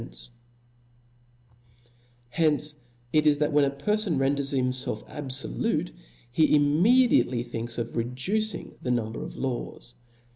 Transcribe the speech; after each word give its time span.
Hence 2.29 2.75
it 3.13 3.27
is, 3.27 3.37
that 3.37 3.53
when 3.53 3.65
a 3.65 3.69
perfon 3.69 4.17
renders 4.19 4.51
himfelf 4.51 5.05
abfolute 5.07 5.91
*, 6.13 6.31
he 6.31 6.55
immediately 6.55 7.43
thinks 7.43 7.77
of 7.77 7.95
reducing 7.95 8.73
the 8.81 8.89
number 8.89 9.21
of 9.21 9.35
laws. 9.37 9.93